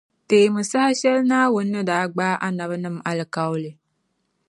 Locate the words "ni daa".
1.73-2.03